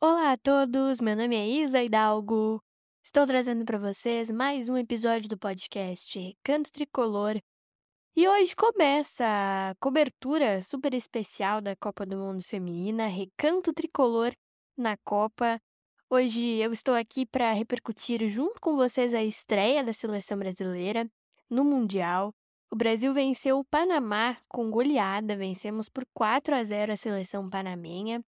Olá 0.00 0.30
a 0.30 0.36
todos, 0.36 1.00
meu 1.00 1.16
nome 1.16 1.34
é 1.34 1.44
Isa 1.44 1.82
Hidalgo. 1.82 2.62
Estou 3.02 3.26
trazendo 3.26 3.64
para 3.64 3.78
vocês 3.78 4.30
mais 4.30 4.68
um 4.68 4.76
episódio 4.76 5.28
do 5.28 5.36
podcast 5.36 6.16
Recanto 6.16 6.70
Tricolor. 6.70 7.40
E 8.14 8.28
hoje 8.28 8.54
começa 8.54 9.24
a 9.26 9.74
cobertura 9.80 10.62
super 10.62 10.94
especial 10.94 11.60
da 11.60 11.74
Copa 11.74 12.06
do 12.06 12.16
Mundo 12.16 12.44
Feminina, 12.44 13.08
Recanto 13.08 13.72
Tricolor 13.72 14.32
na 14.76 14.96
Copa. 14.98 15.60
Hoje 16.08 16.58
eu 16.58 16.70
estou 16.70 16.94
aqui 16.94 17.26
para 17.26 17.50
repercutir 17.50 18.28
junto 18.28 18.60
com 18.60 18.76
vocês 18.76 19.12
a 19.12 19.24
estreia 19.24 19.82
da 19.82 19.92
seleção 19.92 20.38
brasileira 20.38 21.10
no 21.50 21.64
Mundial. 21.64 22.32
O 22.70 22.76
Brasil 22.76 23.12
venceu 23.12 23.58
o 23.58 23.64
Panamá 23.64 24.36
com 24.46 24.70
goleada, 24.70 25.36
vencemos 25.36 25.88
por 25.88 26.06
4 26.14 26.54
a 26.54 26.62
0 26.62 26.92
a 26.92 26.96
seleção 26.96 27.50
panamenha. 27.50 28.22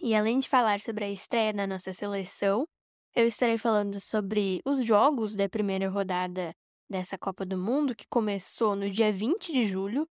E 0.00 0.14
além 0.14 0.38
de 0.38 0.48
falar 0.48 0.80
sobre 0.80 1.04
a 1.04 1.10
estreia 1.10 1.52
da 1.52 1.66
nossa 1.66 1.92
seleção, 1.92 2.66
eu 3.14 3.26
estarei 3.26 3.58
falando 3.58 4.00
sobre 4.00 4.60
os 4.64 4.84
jogos 4.84 5.36
da 5.36 5.48
primeira 5.48 5.88
rodada 5.88 6.54
dessa 6.88 7.18
Copa 7.18 7.44
do 7.44 7.58
Mundo, 7.58 7.94
que 7.94 8.06
começou 8.08 8.74
no 8.74 8.90
dia 8.90 9.12
20 9.12 9.52
de 9.52 9.66
julho, 9.66 10.06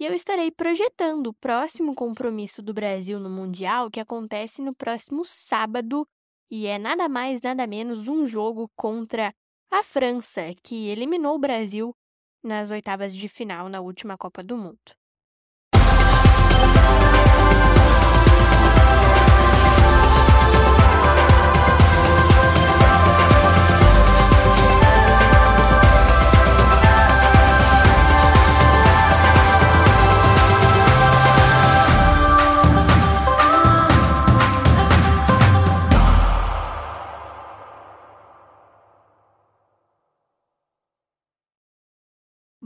e 0.00 0.06
eu 0.06 0.14
estarei 0.14 0.50
projetando 0.50 1.28
o 1.28 1.34
próximo 1.34 1.94
compromisso 1.94 2.62
do 2.62 2.72
Brasil 2.72 3.18
no 3.18 3.28
Mundial, 3.28 3.90
que 3.90 4.00
acontece 4.00 4.62
no 4.62 4.74
próximo 4.74 5.24
sábado, 5.24 6.06
e 6.50 6.66
é 6.66 6.78
nada 6.78 7.08
mais, 7.08 7.40
nada 7.42 7.66
menos 7.66 8.08
um 8.08 8.24
jogo 8.24 8.70
contra 8.76 9.34
a 9.70 9.82
França, 9.82 10.52
que 10.62 10.88
eliminou 10.88 11.34
o 11.34 11.38
Brasil 11.38 11.94
nas 12.42 12.70
oitavas 12.70 13.14
de 13.14 13.28
final 13.28 13.68
na 13.68 13.80
última 13.80 14.16
Copa 14.16 14.42
do 14.42 14.56
Mundo. 14.56 14.97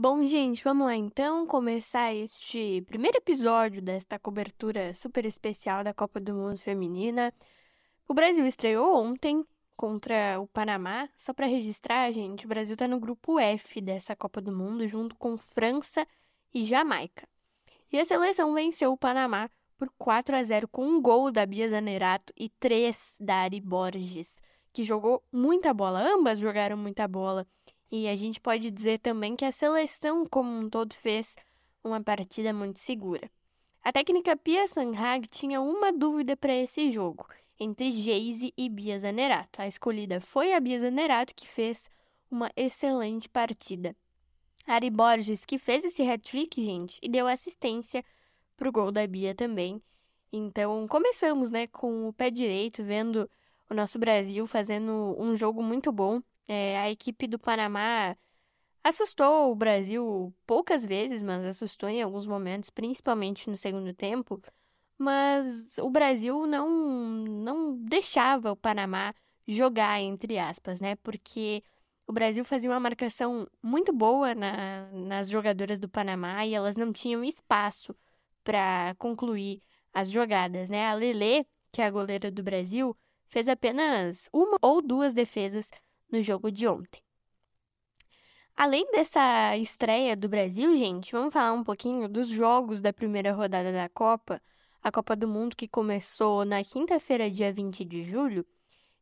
Bom, 0.05 0.21
gente, 0.23 0.61
vamos 0.65 0.85
lá 0.85 0.97
então 0.97 1.47
começar 1.47 2.13
este 2.13 2.81
primeiro 2.81 3.19
episódio 3.19 3.81
desta 3.81 4.19
cobertura 4.19 4.93
super 4.93 5.25
especial 5.25 5.81
da 5.81 5.93
Copa 5.93 6.19
do 6.19 6.33
Mundo 6.33 6.57
Feminina. 6.57 7.33
O 8.05 8.13
Brasil 8.13 8.45
estreou 8.45 9.01
ontem 9.01 9.45
contra 9.77 10.41
o 10.41 10.47
Panamá. 10.47 11.07
Só 11.15 11.33
para 11.33 11.47
registrar, 11.47 12.11
gente, 12.11 12.45
o 12.45 12.49
Brasil 12.49 12.73
está 12.73 12.85
no 12.85 12.99
grupo 12.99 13.39
F 13.39 13.79
dessa 13.79 14.13
Copa 14.13 14.41
do 14.41 14.51
Mundo, 14.51 14.85
junto 14.89 15.15
com 15.15 15.37
França 15.37 16.05
e 16.53 16.65
Jamaica. 16.65 17.25
E 17.89 17.97
a 17.97 18.03
seleção 18.03 18.53
venceu 18.53 18.91
o 18.91 18.97
Panamá 18.97 19.49
por 19.77 19.89
4 19.97 20.35
a 20.35 20.43
0 20.43 20.67
com 20.67 20.85
um 20.85 21.01
gol 21.01 21.31
da 21.31 21.45
Bia 21.45 21.69
Zanerato 21.69 22.33
e 22.35 22.49
três 22.49 23.15
da 23.21 23.35
Ari 23.35 23.61
Borges, 23.61 24.35
que 24.73 24.83
jogou 24.83 25.23
muita 25.31 25.73
bola. 25.73 26.01
Ambas 26.05 26.39
jogaram 26.39 26.75
muita 26.75 27.07
bola. 27.07 27.47
E 27.95 28.07
a 28.07 28.15
gente 28.15 28.41
pode 28.41 28.71
dizer 28.71 28.97
também 28.97 29.35
que 29.35 29.45
a 29.45 29.51
seleção 29.51 30.25
como 30.25 30.49
um 30.49 30.67
todo 30.67 30.95
fez 30.95 31.35
uma 31.83 32.01
partida 32.01 32.51
muito 32.51 32.79
segura. 32.79 33.29
A 33.83 33.91
técnica 33.91 34.35
Pia 34.35 34.67
Sanhag 34.67 35.27
tinha 35.27 35.61
uma 35.61 35.93
dúvida 35.93 36.35
para 36.35 36.55
esse 36.55 36.89
jogo, 36.89 37.27
entre 37.59 37.91
Geise 37.91 38.51
e 38.57 38.67
Bia 38.67 38.99
Zanerato. 38.99 39.61
A 39.61 39.67
escolhida 39.67 40.19
foi 40.19 40.53
a 40.53 40.59
Bia 40.59 40.79
Zanerato, 40.79 41.35
que 41.35 41.47
fez 41.47 41.87
uma 42.31 42.49
excelente 42.57 43.29
partida. 43.29 43.95
Ari 44.65 44.89
Borges, 44.89 45.45
que 45.45 45.59
fez 45.59 45.85
esse 45.85 46.01
hat-trick, 46.01 46.65
gente, 46.65 46.97
e 46.99 47.07
deu 47.07 47.27
assistência 47.27 48.03
para 48.57 48.67
o 48.67 48.71
gol 48.71 48.91
da 48.91 49.05
Bia 49.05 49.35
também. 49.35 49.79
Então, 50.31 50.87
começamos, 50.87 51.51
né, 51.51 51.67
com 51.67 52.07
o 52.07 52.13
pé 52.13 52.31
direito, 52.31 52.83
vendo 52.83 53.29
o 53.69 53.75
nosso 53.75 53.99
Brasil 53.99 54.47
fazendo 54.47 55.15
um 55.19 55.35
jogo 55.35 55.61
muito 55.61 55.91
bom. 55.91 56.23
É, 56.47 56.77
a 56.79 56.91
equipe 56.91 57.27
do 57.27 57.39
Panamá 57.39 58.15
assustou 58.83 59.51
o 59.51 59.55
Brasil 59.55 60.33
poucas 60.45 60.85
vezes, 60.85 61.23
mas 61.23 61.45
assustou 61.45 61.87
em 61.89 62.01
alguns 62.01 62.25
momentos, 62.25 62.69
principalmente 62.69 63.49
no 63.49 63.55
segundo 63.55 63.93
tempo. 63.93 64.41
Mas 64.97 65.77
o 65.79 65.89
Brasil 65.89 66.45
não, 66.45 66.69
não 66.69 67.77
deixava 67.77 68.51
o 68.51 68.55
Panamá 68.57 69.13
jogar, 69.47 70.01
entre 70.01 70.37
aspas, 70.37 70.79
né? 70.79 70.95
Porque 70.97 71.63
o 72.07 72.13
Brasil 72.13 72.43
fazia 72.45 72.69
uma 72.69 72.79
marcação 72.79 73.47
muito 73.61 73.93
boa 73.93 74.35
na, 74.35 74.89
nas 74.91 75.29
jogadoras 75.29 75.79
do 75.79 75.89
Panamá 75.89 76.45
e 76.45 76.53
elas 76.53 76.75
não 76.75 76.91
tinham 76.91 77.23
espaço 77.23 77.95
para 78.43 78.93
concluir 78.97 79.61
as 79.93 80.09
jogadas, 80.11 80.69
né? 80.69 80.87
A 80.87 80.93
Lele, 80.93 81.45
que 81.71 81.81
é 81.81 81.85
a 81.85 81.91
goleira 81.91 82.29
do 82.29 82.43
Brasil, 82.43 82.95
fez 83.27 83.47
apenas 83.47 84.29
uma 84.33 84.57
ou 84.61 84.81
duas 84.81 85.13
defesas 85.13 85.71
no 86.13 86.21
jogo 86.21 86.51
de 86.51 86.67
ontem. 86.67 87.01
Além 88.55 88.89
dessa 88.91 89.57
estreia 89.57 90.15
do 90.15 90.29
Brasil, 90.29 90.77
gente, 90.77 91.11
vamos 91.11 91.33
falar 91.33 91.53
um 91.53 91.63
pouquinho 91.63 92.07
dos 92.07 92.27
jogos 92.27 92.81
da 92.81 92.93
primeira 92.93 93.33
rodada 93.33 93.73
da 93.73 93.89
Copa, 93.89 94.39
a 94.83 94.91
Copa 94.91 95.15
do 95.15 95.27
Mundo 95.27 95.55
que 95.55 95.67
começou 95.67 96.45
na 96.45 96.63
quinta-feira, 96.63 97.31
dia 97.31 97.51
20 97.51 97.83
de 97.83 98.03
julho. 98.03 98.45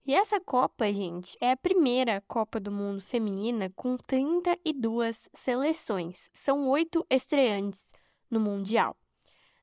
E 0.05 0.15
essa 0.15 0.39
Copa, 0.39 0.91
gente, 0.93 1.37
é 1.41 1.51
a 1.51 1.57
primeira 1.57 2.23
Copa 2.29 2.61
do 2.61 2.71
Mundo 2.71 3.01
feminina 3.01 3.69
com 3.75 3.97
32 3.97 5.27
seleções. 5.33 6.29
São 6.33 6.69
oito 6.69 7.05
estreantes 7.09 7.91
no 8.29 8.39
Mundial. 8.39 8.95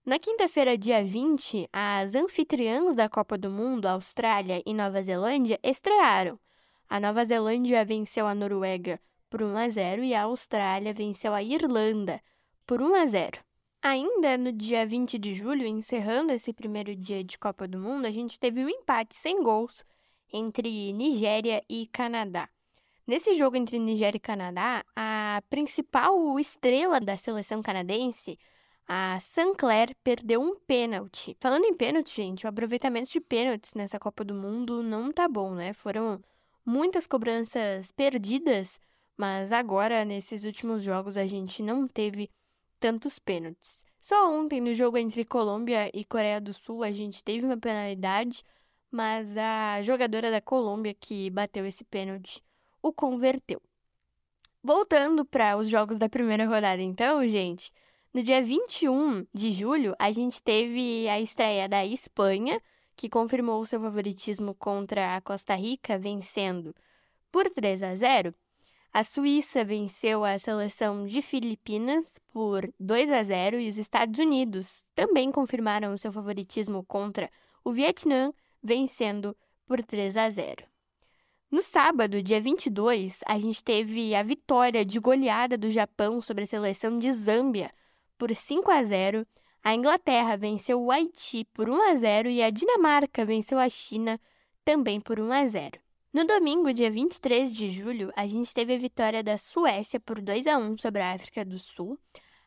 Na 0.04 0.18
quinta-feira, 0.18 0.76
dia 0.76 1.02
20, 1.02 1.66
as 1.72 2.14
anfitriãs 2.14 2.94
da 2.94 3.08
Copa 3.08 3.38
do 3.38 3.50
Mundo, 3.50 3.86
Austrália 3.86 4.62
e 4.66 4.74
Nova 4.74 5.02
Zelândia, 5.02 5.58
estrearam. 5.62 6.38
A 6.90 6.98
Nova 6.98 7.22
Zelândia 7.22 7.84
venceu 7.84 8.26
a 8.26 8.34
Noruega 8.34 8.98
por 9.28 9.42
1 9.42 9.56
a 9.58 9.68
0 9.68 10.02
e 10.02 10.14
a 10.14 10.22
Austrália 10.22 10.94
venceu 10.94 11.34
a 11.34 11.42
Irlanda 11.42 12.18
por 12.66 12.80
1 12.80 12.94
a 12.94 13.06
0. 13.06 13.40
Ainda 13.82 14.38
no 14.38 14.50
dia 14.50 14.86
20 14.86 15.18
de 15.18 15.34
julho, 15.34 15.66
encerrando 15.66 16.32
esse 16.32 16.50
primeiro 16.52 16.96
dia 16.96 17.22
de 17.22 17.38
Copa 17.38 17.68
do 17.68 17.78
Mundo, 17.78 18.06
a 18.06 18.10
gente 18.10 18.40
teve 18.40 18.64
um 18.64 18.68
empate 18.70 19.14
sem 19.14 19.42
gols 19.42 19.84
entre 20.32 20.92
Nigéria 20.94 21.62
e 21.68 21.86
Canadá. 21.88 22.48
Nesse 23.06 23.36
jogo 23.36 23.56
entre 23.56 23.78
Nigéria 23.78 24.16
e 24.16 24.20
Canadá, 24.20 24.82
a 24.96 25.42
principal 25.50 26.40
estrela 26.40 26.98
da 27.00 27.18
seleção 27.18 27.62
canadense, 27.62 28.38
a 28.86 29.18
Sinclair, 29.20 29.94
perdeu 30.02 30.40
um 30.40 30.56
pênalti. 30.66 31.36
Falando 31.38 31.66
em 31.66 31.74
pênalti, 31.74 32.16
gente, 32.16 32.46
o 32.46 32.48
aproveitamento 32.48 33.12
de 33.12 33.20
pênaltis 33.20 33.74
nessa 33.74 33.98
Copa 33.98 34.24
do 34.24 34.34
Mundo 34.34 34.82
não 34.82 35.12
tá 35.12 35.28
bom, 35.28 35.54
né? 35.54 35.74
Foram 35.74 36.22
muitas 36.68 37.06
cobranças 37.06 37.90
perdidas, 37.90 38.78
mas 39.16 39.52
agora, 39.52 40.04
nesses 40.04 40.44
últimos 40.44 40.82
jogos, 40.82 41.16
a 41.16 41.26
gente 41.26 41.62
não 41.62 41.88
teve 41.88 42.30
tantos 42.78 43.18
pênaltis. 43.18 43.84
Só 44.02 44.30
ontem, 44.30 44.60
no 44.60 44.74
jogo 44.74 44.98
entre 44.98 45.24
Colômbia 45.24 45.90
e 45.94 46.04
Coreia 46.04 46.40
do 46.40 46.52
Sul, 46.52 46.82
a 46.82 46.92
gente 46.92 47.24
teve 47.24 47.46
uma 47.46 47.56
penalidade, 47.56 48.44
mas 48.90 49.34
a 49.36 49.82
jogadora 49.82 50.30
da 50.30 50.42
Colômbia 50.42 50.94
que 50.94 51.30
bateu 51.30 51.64
esse 51.64 51.84
pênalti 51.84 52.44
o 52.82 52.92
converteu. 52.92 53.60
Voltando 54.62 55.24
para 55.24 55.56
os 55.56 55.68
jogos 55.68 55.98
da 55.98 56.08
primeira 56.08 56.46
rodada, 56.46 56.82
então, 56.82 57.26
gente, 57.26 57.72
no 58.12 58.22
dia 58.22 58.42
21 58.42 59.26
de 59.32 59.52
julho, 59.52 59.94
a 59.98 60.12
gente 60.12 60.42
teve 60.42 61.08
a 61.08 61.18
estreia 61.18 61.66
da 61.66 61.84
Espanha 61.84 62.60
que 62.98 63.08
confirmou 63.08 63.64
seu 63.64 63.80
favoritismo 63.80 64.56
contra 64.56 65.14
a 65.14 65.20
Costa 65.20 65.54
Rica, 65.54 65.96
vencendo 65.96 66.74
por 67.30 67.48
3 67.48 67.80
a 67.84 67.94
0. 67.94 68.34
A 68.92 69.04
Suíça 69.04 69.64
venceu 69.64 70.24
a 70.24 70.36
seleção 70.36 71.06
de 71.06 71.22
Filipinas 71.22 72.18
por 72.32 72.68
2 72.80 73.12
a 73.12 73.22
0 73.22 73.60
e 73.60 73.68
os 73.68 73.78
Estados 73.78 74.18
Unidos 74.18 74.90
também 74.96 75.30
confirmaram 75.30 75.96
seu 75.96 76.10
favoritismo 76.10 76.82
contra 76.82 77.30
o 77.62 77.72
Vietnã, 77.72 78.32
vencendo 78.60 79.36
por 79.64 79.80
3 79.80 80.16
a 80.16 80.28
0. 80.28 80.66
No 81.48 81.62
sábado, 81.62 82.20
dia 82.20 82.40
22, 82.40 83.20
a 83.24 83.38
gente 83.38 83.62
teve 83.62 84.12
a 84.12 84.24
vitória 84.24 84.84
de 84.84 84.98
goleada 84.98 85.56
do 85.56 85.70
Japão 85.70 86.20
sobre 86.20 86.42
a 86.42 86.48
seleção 86.48 86.98
de 86.98 87.12
Zâmbia 87.12 87.70
por 88.18 88.34
5 88.34 88.68
a 88.72 88.82
0 88.82 89.24
a 89.68 89.74
Inglaterra 89.74 90.34
venceu 90.34 90.82
o 90.82 90.90
Haiti 90.90 91.44
por 91.52 91.68
1 91.68 91.90
a 91.90 91.94
0 91.94 92.30
e 92.30 92.42
a 92.42 92.48
Dinamarca 92.48 93.22
venceu 93.22 93.58
a 93.58 93.68
China 93.68 94.18
também 94.64 94.98
por 94.98 95.20
1 95.20 95.30
a 95.30 95.46
0. 95.46 95.78
No 96.10 96.24
domingo, 96.24 96.72
dia 96.72 96.90
23 96.90 97.54
de 97.54 97.70
julho, 97.70 98.10
a 98.16 98.26
gente 98.26 98.54
teve 98.54 98.74
a 98.74 98.78
vitória 98.78 99.22
da 99.22 99.36
Suécia 99.36 100.00
por 100.00 100.22
2 100.22 100.46
a 100.46 100.56
1 100.56 100.78
sobre 100.78 101.02
a 101.02 101.12
África 101.12 101.44
do 101.44 101.58
Sul. 101.58 101.98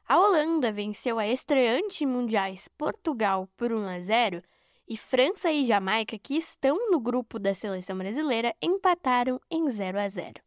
A 0.07 0.17
Holanda 0.17 0.71
venceu 0.71 1.19
a 1.19 1.27
estreante 1.27 2.07
mundiais 2.07 2.67
Portugal 2.75 3.47
por 3.55 3.71
1 3.71 3.87
a 3.87 3.99
0 3.99 4.41
E 4.87 4.97
França 4.97 5.51
e 5.51 5.63
Jamaica, 5.63 6.17
que 6.17 6.35
estão 6.35 6.89
no 6.89 6.99
grupo 6.99 7.37
da 7.37 7.53
seleção 7.53 7.99
brasileira, 7.99 8.51
empataram 8.59 9.39
em 9.47 9.69
0 9.69 9.99
a 9.99 10.09
0. 10.09 10.41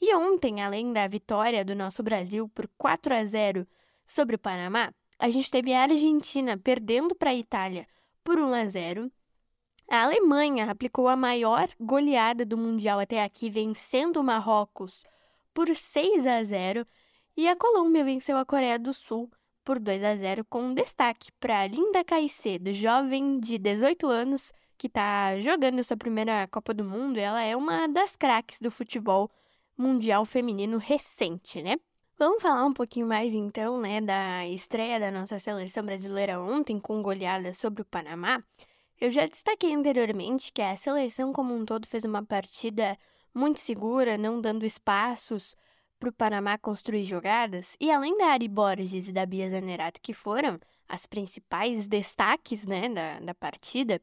E 0.00 0.14
ontem, 0.14 0.62
além 0.62 0.92
da 0.92 1.04
vitória 1.08 1.64
do 1.64 1.74
nosso 1.74 2.00
Brasil 2.00 2.48
por 2.48 2.70
4 2.78 3.12
a 3.12 3.24
0 3.24 3.66
sobre 4.06 4.36
o 4.36 4.38
Panamá, 4.38 4.94
a 5.22 5.30
gente 5.30 5.52
teve 5.52 5.72
a 5.72 5.82
Argentina 5.82 6.58
perdendo 6.58 7.14
para 7.14 7.30
a 7.30 7.34
Itália 7.34 7.86
por 8.24 8.40
1 8.40 8.54
a 8.54 8.66
0. 8.66 9.12
A 9.88 10.02
Alemanha 10.02 10.68
aplicou 10.68 11.06
a 11.06 11.14
maior 11.14 11.68
goleada 11.78 12.44
do 12.44 12.58
Mundial 12.58 12.98
até 12.98 13.22
aqui, 13.22 13.48
vencendo 13.48 14.16
o 14.16 14.24
Marrocos 14.24 15.04
por 15.54 15.68
6 15.72 16.26
a 16.26 16.42
0. 16.42 16.84
E 17.36 17.48
a 17.48 17.54
Colômbia 17.54 18.02
venceu 18.04 18.36
a 18.36 18.44
Coreia 18.44 18.76
do 18.80 18.92
Sul 18.92 19.30
por 19.62 19.78
2 19.78 20.02
a 20.02 20.16
0 20.16 20.44
com 20.50 20.74
destaque 20.74 21.30
para 21.38 21.68
Linda 21.68 22.02
Caicedo, 22.02 22.72
jovem 22.72 23.38
de 23.38 23.58
18 23.58 24.08
anos 24.08 24.52
que 24.76 24.88
está 24.88 25.38
jogando 25.38 25.84
sua 25.84 25.96
primeira 25.96 26.48
Copa 26.48 26.74
do 26.74 26.82
Mundo. 26.82 27.18
Ela 27.18 27.44
é 27.44 27.54
uma 27.54 27.86
das 27.86 28.16
craques 28.16 28.60
do 28.60 28.72
futebol 28.72 29.30
mundial 29.78 30.24
feminino 30.24 30.78
recente, 30.78 31.62
né? 31.62 31.76
Vamos 32.24 32.40
falar 32.40 32.64
um 32.64 32.72
pouquinho 32.72 33.04
mais 33.04 33.34
então, 33.34 33.80
né, 33.80 34.00
da 34.00 34.46
estreia 34.46 35.00
da 35.00 35.10
nossa 35.10 35.40
seleção 35.40 35.84
brasileira 35.84 36.40
ontem 36.40 36.78
com 36.78 37.02
goleada 37.02 37.52
sobre 37.52 37.82
o 37.82 37.84
Panamá. 37.84 38.40
Eu 39.00 39.10
já 39.10 39.26
destaquei 39.26 39.74
anteriormente 39.74 40.52
que 40.52 40.62
a 40.62 40.76
seleção 40.76 41.32
como 41.32 41.52
um 41.52 41.64
todo 41.64 41.84
fez 41.84 42.04
uma 42.04 42.24
partida 42.24 42.96
muito 43.34 43.58
segura, 43.58 44.16
não 44.16 44.40
dando 44.40 44.64
espaços 44.64 45.56
para 45.98 46.10
o 46.10 46.12
Panamá 46.12 46.56
construir 46.56 47.02
jogadas, 47.02 47.76
e 47.80 47.90
além 47.90 48.16
da 48.16 48.26
Ari 48.26 48.46
Borges 48.46 49.08
e 49.08 49.12
da 49.12 49.26
Bia 49.26 49.50
Zanerato, 49.50 50.00
que 50.00 50.14
foram 50.14 50.60
as 50.88 51.06
principais 51.06 51.88
destaques 51.88 52.64
né, 52.64 52.88
da, 52.88 53.18
da 53.18 53.34
partida, 53.34 54.00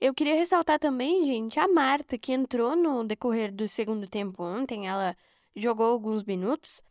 eu 0.00 0.12
queria 0.12 0.34
ressaltar 0.34 0.80
também, 0.80 1.24
gente, 1.24 1.60
a 1.60 1.68
Marta, 1.68 2.18
que 2.18 2.32
entrou 2.32 2.74
no 2.74 3.04
decorrer 3.04 3.52
do 3.52 3.68
segundo 3.68 4.08
tempo 4.08 4.42
ontem, 4.42 4.88
ela 4.88 5.16
jogou 5.54 5.86
alguns 5.86 6.24
minutos, 6.24 6.82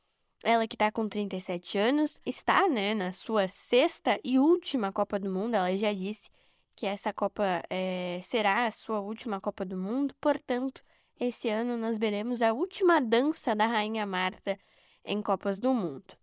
ela 0.44 0.68
que 0.68 0.76
está 0.76 0.92
com 0.92 1.08
37 1.08 1.78
anos, 1.78 2.20
está 2.26 2.68
né, 2.68 2.94
na 2.94 3.12
sua 3.12 3.48
sexta 3.48 4.20
e 4.24 4.38
última 4.38 4.92
Copa 4.92 5.18
do 5.18 5.30
Mundo, 5.32 5.56
ela 5.56 5.76
já 5.78 5.94
disse 5.94 6.30
que 6.76 6.86
essa 6.86 7.14
Copa 7.14 7.64
é, 7.70 8.20
será 8.22 8.66
a 8.66 8.72
sua 8.72 9.00
última 9.00 9.40
Copa 9.40 9.64
do 9.64 9.78
Mundo, 9.78 10.14
portanto, 10.20 10.84
esse 11.20 11.48
ano 11.48 11.78
nós 11.78 11.98
veremos 11.98 12.42
a 12.42 12.52
última 12.52 13.00
dança 13.00 13.56
da 13.56 13.66
Rainha 13.66 14.06
Marta 14.06 14.60
em 15.06 15.22
Copas 15.22 15.60
do 15.60 15.74
Mundo. 15.74 16.16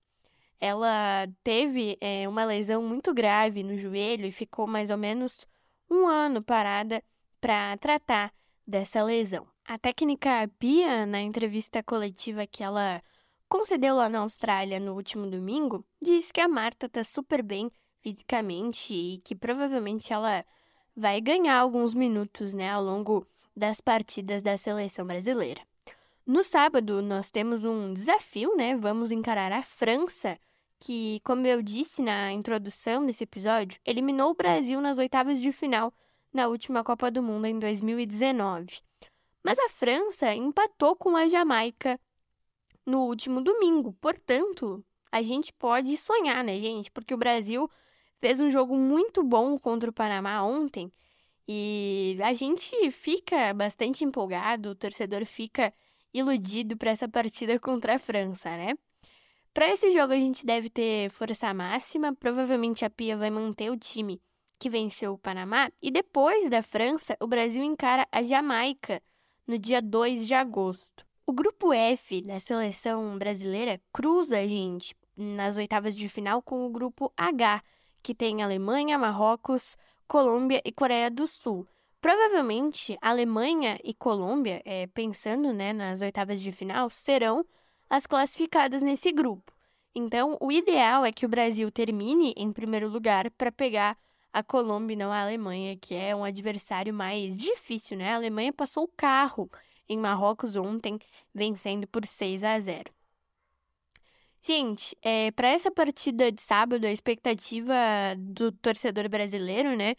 Ela 0.60 1.26
teve 1.42 1.96
é, 2.00 2.28
uma 2.28 2.44
lesão 2.44 2.82
muito 2.82 3.14
grave 3.14 3.62
no 3.62 3.76
joelho 3.78 4.26
e 4.26 4.32
ficou 4.32 4.66
mais 4.66 4.90
ou 4.90 4.98
menos 4.98 5.46
um 5.88 6.06
ano 6.06 6.42
parada 6.42 7.02
para 7.40 7.76
tratar 7.78 8.32
dessa 8.66 9.02
lesão. 9.02 9.46
A 9.64 9.78
técnica 9.78 10.50
Pia, 10.58 11.06
na 11.06 11.20
entrevista 11.20 11.82
coletiva 11.82 12.46
que 12.46 12.62
ela 12.62 13.02
concedeu 13.50 13.96
lá 13.96 14.08
na 14.08 14.20
Austrália 14.20 14.78
no 14.78 14.94
último 14.94 15.28
domingo, 15.28 15.84
disse 16.00 16.32
que 16.32 16.40
a 16.40 16.48
Marta 16.48 16.86
está 16.86 17.02
super 17.02 17.42
bem 17.42 17.70
fisicamente 18.00 18.94
e 18.94 19.18
que 19.18 19.34
provavelmente 19.34 20.12
ela 20.12 20.44
vai 20.96 21.20
ganhar 21.20 21.58
alguns 21.58 21.92
minutos 21.92 22.54
né, 22.54 22.70
ao 22.70 22.82
longo 22.82 23.26
das 23.54 23.80
partidas 23.80 24.40
da 24.40 24.56
seleção 24.56 25.04
brasileira. 25.04 25.60
No 26.24 26.44
sábado, 26.44 27.02
nós 27.02 27.28
temos 27.28 27.64
um 27.64 27.92
desafio, 27.92 28.54
né? 28.56 28.76
Vamos 28.76 29.10
encarar 29.10 29.50
a 29.50 29.62
França, 29.62 30.38
que, 30.78 31.20
como 31.24 31.44
eu 31.44 31.60
disse 31.60 32.02
na 32.02 32.30
introdução 32.30 33.04
desse 33.04 33.24
episódio, 33.24 33.80
eliminou 33.84 34.30
o 34.30 34.34
Brasil 34.34 34.80
nas 34.80 34.98
oitavas 34.98 35.40
de 35.40 35.50
final 35.50 35.92
na 36.32 36.46
última 36.46 36.84
Copa 36.84 37.10
do 37.10 37.20
Mundo 37.20 37.46
em 37.46 37.58
2019. 37.58 38.80
Mas 39.42 39.58
a 39.58 39.68
França 39.70 40.32
empatou 40.32 40.94
com 40.94 41.16
a 41.16 41.26
Jamaica 41.26 41.98
no 42.86 43.06
último 43.06 43.42
domingo. 43.42 43.92
Portanto, 44.00 44.84
a 45.10 45.22
gente 45.22 45.52
pode 45.52 45.96
sonhar, 45.96 46.42
né, 46.44 46.58
gente? 46.58 46.90
Porque 46.90 47.14
o 47.14 47.18
Brasil 47.18 47.70
fez 48.20 48.40
um 48.40 48.50
jogo 48.50 48.76
muito 48.76 49.22
bom 49.22 49.58
contra 49.58 49.90
o 49.90 49.92
Panamá 49.92 50.42
ontem 50.42 50.92
e 51.48 52.16
a 52.22 52.32
gente 52.32 52.90
fica 52.90 53.52
bastante 53.52 54.04
empolgado, 54.04 54.70
o 54.70 54.74
torcedor 54.74 55.24
fica 55.26 55.74
iludido 56.14 56.76
para 56.76 56.92
essa 56.92 57.08
partida 57.08 57.58
contra 57.58 57.96
a 57.96 57.98
França, 57.98 58.50
né? 58.50 58.74
Para 59.52 59.68
esse 59.68 59.92
jogo 59.92 60.12
a 60.12 60.16
gente 60.16 60.46
deve 60.46 60.70
ter 60.70 61.10
força 61.10 61.52
máxima, 61.52 62.14
provavelmente 62.14 62.84
a 62.84 62.90
Pia 62.90 63.16
vai 63.16 63.30
manter 63.30 63.68
o 63.68 63.76
time 63.76 64.22
que 64.60 64.70
venceu 64.70 65.14
o 65.14 65.18
Panamá 65.18 65.72
e 65.82 65.90
depois 65.90 66.48
da 66.48 66.62
França, 66.62 67.16
o 67.18 67.26
Brasil 67.26 67.64
encara 67.64 68.06
a 68.12 68.22
Jamaica 68.22 69.02
no 69.44 69.58
dia 69.58 69.82
2 69.82 70.28
de 70.28 70.34
agosto. 70.34 71.04
O 71.30 71.32
grupo 71.32 71.72
F 71.72 72.22
da 72.22 72.40
seleção 72.40 73.16
brasileira 73.16 73.80
cruza 73.92 74.44
gente 74.48 74.96
nas 75.16 75.56
oitavas 75.56 75.94
de 75.96 76.08
final 76.08 76.42
com 76.42 76.66
o 76.66 76.70
grupo 76.70 77.12
H, 77.16 77.62
que 78.02 78.12
tem 78.12 78.42
Alemanha, 78.42 78.98
Marrocos, 78.98 79.78
Colômbia 80.08 80.60
e 80.64 80.72
Coreia 80.72 81.08
do 81.08 81.28
Sul. 81.28 81.64
Provavelmente, 82.00 82.98
Alemanha 83.00 83.78
e 83.84 83.94
Colômbia, 83.94 84.60
é, 84.64 84.88
pensando 84.88 85.52
né, 85.52 85.72
nas 85.72 86.02
oitavas 86.02 86.40
de 86.40 86.50
final, 86.50 86.90
serão 86.90 87.46
as 87.88 88.08
classificadas 88.08 88.82
nesse 88.82 89.12
grupo. 89.12 89.52
Então, 89.94 90.36
o 90.40 90.50
ideal 90.50 91.04
é 91.04 91.12
que 91.12 91.24
o 91.24 91.28
Brasil 91.28 91.70
termine 91.70 92.34
em 92.36 92.52
primeiro 92.52 92.88
lugar 92.88 93.30
para 93.30 93.52
pegar 93.52 93.96
a 94.32 94.42
Colômbia 94.42 94.94
e 94.94 94.98
não 94.98 95.12
a 95.12 95.22
Alemanha, 95.22 95.76
que 95.76 95.94
é 95.94 96.12
um 96.12 96.24
adversário 96.24 96.92
mais 96.92 97.38
difícil, 97.38 97.96
né? 97.96 98.14
A 98.14 98.16
Alemanha 98.16 98.52
passou 98.52 98.82
o 98.82 98.90
carro 98.96 99.48
em 99.90 99.98
Marrocos 99.98 100.54
ontem, 100.54 100.98
vencendo 101.34 101.86
por 101.88 102.06
6 102.06 102.44
a 102.44 102.58
0. 102.60 102.92
Gente, 104.40 104.96
é, 105.02 105.32
para 105.32 105.48
essa 105.48 105.70
partida 105.70 106.30
de 106.30 106.40
sábado, 106.40 106.86
a 106.86 106.92
expectativa 106.92 107.74
do 108.16 108.52
torcedor 108.52 109.08
brasileiro, 109.08 109.76
né, 109.76 109.96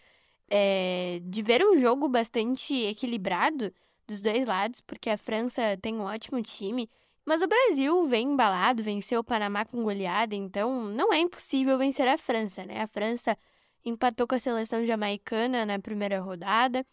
é 0.49 1.19
de 1.23 1.41
ver 1.43 1.63
um 1.63 1.77
jogo 1.77 2.07
bastante 2.07 2.73
equilibrado 2.85 3.71
dos 4.07 4.21
dois 4.21 4.47
lados, 4.47 4.81
porque 4.81 5.09
a 5.09 5.17
França 5.17 5.77
tem 5.81 5.95
um 5.95 6.03
ótimo 6.03 6.41
time, 6.41 6.89
mas 7.25 7.41
o 7.41 7.47
Brasil 7.47 8.07
vem 8.07 8.29
embalado, 8.31 8.81
venceu 8.81 9.19
o 9.19 9.23
Panamá 9.23 9.65
com 9.65 9.83
goleada, 9.83 10.35
então 10.35 10.85
não 10.85 11.13
é 11.13 11.19
impossível 11.19 11.77
vencer 11.77 12.07
a 12.07 12.17
França, 12.17 12.65
né? 12.65 12.81
A 12.81 12.87
França 12.87 13.37
empatou 13.85 14.27
com 14.27 14.35
a 14.35 14.39
seleção 14.39 14.85
jamaicana 14.85 15.65
na 15.65 15.79
primeira 15.79 16.19
rodada, 16.19 16.85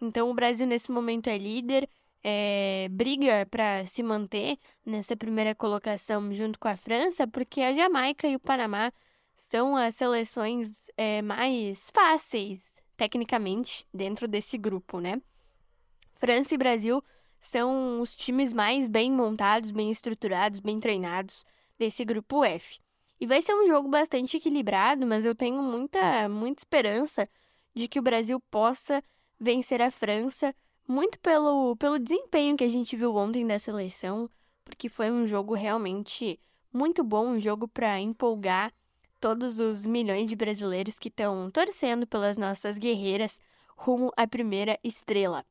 então 0.00 0.30
o 0.30 0.34
Brasil 0.34 0.66
nesse 0.66 0.90
momento 0.90 1.28
é 1.28 1.36
líder 1.36 1.88
é, 2.28 2.88
briga 2.90 3.46
para 3.48 3.84
se 3.84 4.02
manter 4.02 4.58
nessa 4.84 5.16
primeira 5.16 5.54
colocação 5.54 6.32
junto 6.32 6.58
com 6.58 6.66
a 6.66 6.74
França, 6.74 7.24
porque 7.24 7.60
a 7.60 7.72
Jamaica 7.72 8.26
e 8.26 8.34
o 8.34 8.40
Panamá 8.40 8.92
são 9.32 9.76
as 9.76 9.94
seleções 9.94 10.90
é, 10.96 11.22
mais 11.22 11.88
fáceis, 11.94 12.74
tecnicamente, 12.96 13.86
dentro 13.94 14.26
desse 14.26 14.58
grupo, 14.58 14.98
né? 14.98 15.22
França 16.16 16.52
e 16.52 16.58
Brasil 16.58 17.00
são 17.38 18.00
os 18.00 18.16
times 18.16 18.52
mais 18.52 18.88
bem 18.88 19.12
montados, 19.12 19.70
bem 19.70 19.88
estruturados, 19.88 20.58
bem 20.58 20.80
treinados 20.80 21.44
desse 21.78 22.04
grupo 22.04 22.42
F. 22.42 22.80
E 23.20 23.26
vai 23.26 23.40
ser 23.40 23.54
um 23.54 23.68
jogo 23.68 23.88
bastante 23.88 24.38
equilibrado, 24.38 25.06
mas 25.06 25.24
eu 25.24 25.34
tenho 25.34 25.62
muita, 25.62 26.28
muita 26.28 26.60
esperança 26.62 27.28
de 27.72 27.86
que 27.86 28.00
o 28.00 28.02
Brasil 28.02 28.40
possa 28.50 29.00
vencer 29.38 29.80
a 29.80 29.92
França 29.92 30.52
muito 30.86 31.18
pelo, 31.20 31.76
pelo 31.76 31.98
desempenho 31.98 32.56
que 32.56 32.64
a 32.64 32.68
gente 32.68 32.96
viu 32.96 33.14
ontem 33.16 33.46
da 33.46 33.58
seleção, 33.58 34.30
porque 34.64 34.88
foi 34.88 35.10
um 35.10 35.26
jogo 35.26 35.54
realmente 35.54 36.38
muito 36.72 37.02
bom, 37.02 37.28
um 37.28 37.40
jogo 37.40 37.66
para 37.66 38.00
empolgar 38.00 38.72
todos 39.20 39.58
os 39.58 39.86
milhões 39.86 40.28
de 40.28 40.36
brasileiros 40.36 40.98
que 40.98 41.08
estão 41.08 41.50
torcendo 41.50 42.06
pelas 42.06 42.36
nossas 42.36 42.78
guerreiras 42.78 43.40
rumo 43.76 44.12
à 44.16 44.26
primeira 44.26 44.78
estrela. 44.84 45.44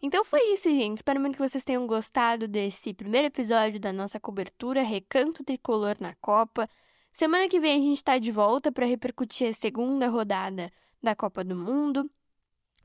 Então 0.00 0.24
foi 0.24 0.52
isso, 0.52 0.68
gente. 0.68 0.98
Espero 0.98 1.20
muito 1.20 1.36
que 1.36 1.48
vocês 1.48 1.64
tenham 1.64 1.86
gostado 1.86 2.46
desse 2.46 2.92
primeiro 2.92 3.28
episódio 3.28 3.80
da 3.80 3.92
nossa 3.92 4.20
cobertura 4.20 4.82
Recanto 4.82 5.42
Tricolor 5.42 5.96
na 6.00 6.14
Copa. 6.16 6.68
Semana 7.10 7.48
que 7.48 7.58
vem 7.58 7.76
a 7.76 7.80
gente 7.80 7.96
está 7.96 8.18
de 8.18 8.30
volta 8.30 8.70
para 8.70 8.84
repercutir 8.84 9.48
a 9.48 9.52
segunda 9.54 10.06
rodada 10.08 10.70
da 11.02 11.16
Copa 11.16 11.42
do 11.42 11.56
Mundo, 11.56 12.10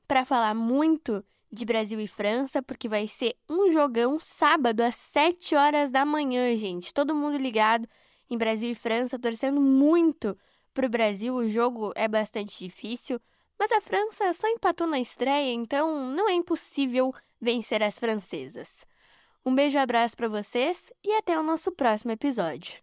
para 0.07 0.23
falar 0.23 0.55
muito 0.55 1.23
de 1.51 1.65
Brasil 1.65 1.99
e 1.99 2.07
França, 2.07 2.61
porque 2.61 2.87
vai 2.87 3.07
ser 3.07 3.35
um 3.49 3.71
jogão 3.71 4.17
sábado 4.19 4.81
às 4.81 4.95
7 4.95 5.55
horas 5.55 5.91
da 5.91 6.05
manhã, 6.05 6.55
gente. 6.55 6.93
Todo 6.93 7.15
mundo 7.15 7.37
ligado 7.37 7.87
em 8.29 8.37
Brasil 8.37 8.71
e 8.71 8.75
França, 8.75 9.19
torcendo 9.19 9.59
muito 9.59 10.37
pro 10.73 10.89
Brasil. 10.89 11.35
O 11.35 11.49
jogo 11.49 11.91
é 11.95 12.07
bastante 12.07 12.57
difícil, 12.57 13.19
mas 13.59 13.71
a 13.71 13.81
França 13.81 14.33
só 14.33 14.47
empatou 14.47 14.87
na 14.87 14.99
estreia, 14.99 15.53
então 15.53 16.09
não 16.09 16.29
é 16.29 16.33
impossível 16.33 17.13
vencer 17.39 17.83
as 17.83 17.99
francesas. 17.99 18.85
Um 19.45 19.53
beijo 19.53 19.77
e 19.77 19.79
abraço 19.79 20.15
para 20.15 20.29
vocês 20.29 20.91
e 21.03 21.11
até 21.15 21.37
o 21.37 21.43
nosso 21.43 21.71
próximo 21.71 22.11
episódio. 22.11 22.81